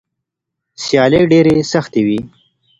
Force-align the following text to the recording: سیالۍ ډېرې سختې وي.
سیالۍ 0.83 1.21
ډېرې 1.31 1.55
سختې 1.73 2.01
وي. 2.07 2.19